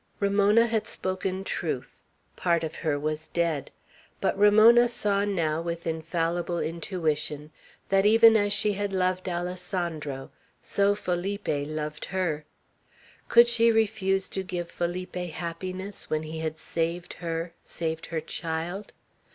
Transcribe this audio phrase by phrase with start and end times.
[0.19, 2.01] Ramona had spoken truth.
[2.35, 3.69] Part of her was dead.
[4.19, 7.51] But Ramona saw now, with infallible intuition,
[7.89, 12.45] that even as she had loved Alessandro, so Felipe loved her.
[13.27, 18.93] Could she refuse to give Felipe happiness, when he had saved her, saved her child?